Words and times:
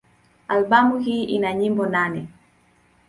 Albamu 0.47 0.97
hii 0.99 1.23
ina 1.23 1.53
nyimbo 1.53 1.85
nane. 1.85 2.27